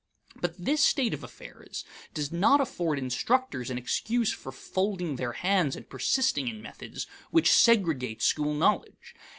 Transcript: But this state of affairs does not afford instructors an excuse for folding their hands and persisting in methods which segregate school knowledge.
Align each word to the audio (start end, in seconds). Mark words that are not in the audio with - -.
But 0.37 0.55
this 0.57 0.83
state 0.83 1.13
of 1.13 1.23
affairs 1.23 1.85
does 2.15 2.31
not 2.31 2.59
afford 2.59 2.97
instructors 2.97 3.69
an 3.69 3.77
excuse 3.77 4.33
for 4.33 4.51
folding 4.51 5.15
their 5.17 5.33
hands 5.33 5.75
and 5.75 5.87
persisting 5.87 6.47
in 6.47 6.59
methods 6.59 7.05
which 7.29 7.51
segregate 7.53 8.23
school 8.23 8.55
knowledge. 8.55 9.13